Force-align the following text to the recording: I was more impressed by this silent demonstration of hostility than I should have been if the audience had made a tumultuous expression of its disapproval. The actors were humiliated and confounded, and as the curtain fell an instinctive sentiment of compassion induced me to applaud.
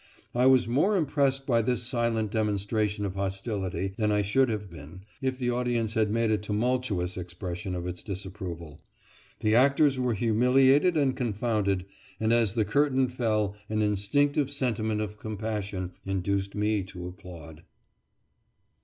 I 0.33 0.47
was 0.47 0.67
more 0.67 0.97
impressed 0.97 1.45
by 1.45 1.61
this 1.61 1.83
silent 1.83 2.31
demonstration 2.31 3.05
of 3.05 3.13
hostility 3.13 3.93
than 3.97 4.11
I 4.11 4.23
should 4.23 4.49
have 4.49 4.67
been 4.67 5.01
if 5.21 5.37
the 5.37 5.51
audience 5.51 5.93
had 5.93 6.09
made 6.09 6.31
a 6.31 6.39
tumultuous 6.39 7.17
expression 7.17 7.75
of 7.75 7.85
its 7.85 8.01
disapproval. 8.03 8.81
The 9.41 9.53
actors 9.53 9.99
were 9.99 10.15
humiliated 10.15 10.97
and 10.97 11.15
confounded, 11.15 11.85
and 12.19 12.33
as 12.33 12.53
the 12.53 12.65
curtain 12.65 13.09
fell 13.09 13.55
an 13.69 13.83
instinctive 13.83 14.49
sentiment 14.49 15.01
of 15.01 15.19
compassion 15.19 15.91
induced 16.03 16.55
me 16.55 16.81
to 16.85 17.07
applaud. 17.07 17.61